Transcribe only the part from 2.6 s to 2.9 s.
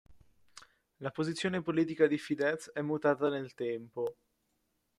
è